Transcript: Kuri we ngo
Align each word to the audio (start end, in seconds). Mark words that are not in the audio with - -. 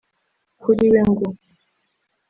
Kuri 0.61 0.85
we 0.91 1.01
ngo 1.09 1.27